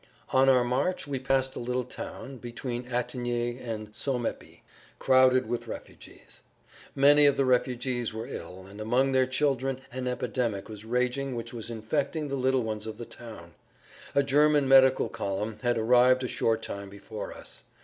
On 0.29 0.49
our 0.49 0.63
march 0.63 1.05
we 1.05 1.19
passed 1.19 1.55
a 1.55 1.59
little 1.59 1.83
town, 1.83 2.37
between 2.39 2.85
Attigny 2.87 3.59
and 3.59 3.93
Sommepy, 3.95 4.63
crowded 4.97 5.45
with 5.45 5.67
refugees. 5.67 6.41
Many 6.95 7.27
of 7.27 7.37
the 7.37 7.45
refugees 7.45 8.11
were 8.11 8.25
ill, 8.25 8.65
and 8.65 8.81
among 8.81 9.11
their 9.11 9.27
children 9.27 9.79
an 9.91 10.07
epidemic 10.07 10.67
was 10.67 10.85
raging 10.85 11.35
which 11.35 11.53
was 11.53 11.69
infecting 11.69 12.29
the 12.29 12.35
little 12.35 12.63
ones 12.63 12.87
of 12.87 12.97
the 12.97 13.05
town. 13.05 13.53
A 14.15 14.23
German 14.23 14.67
medical 14.67 15.07
column 15.07 15.59
had 15.61 15.77
arrived 15.77 16.23
a 16.23 16.27
short 16.27 16.63
time 16.63 16.89
before 16.89 17.31
us. 17.31 17.61